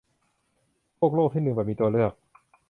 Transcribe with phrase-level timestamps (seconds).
[0.99, 2.13] พวกโลกที่หนึ่งแบบมีตัวเลือก